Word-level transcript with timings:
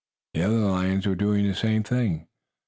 The 0.33 0.41
other 0.41 0.57
lions 0.57 1.05
were 1.05 1.13
doing 1.13 1.45
the 1.47 1.53
same 1.53 1.83
thing. 1.83 2.27